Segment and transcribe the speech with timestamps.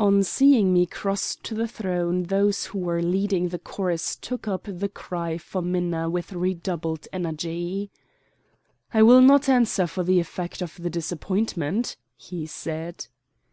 [0.00, 4.64] On seeing me cross to the throne those who were leading the chorus took up
[4.64, 7.92] the cry for Minna with redoubled energy.
[8.92, 13.06] "I will not answer for the effect of the disappointment," he said.